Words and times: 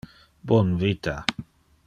Bon 0.51 0.71
vita. 0.79 1.15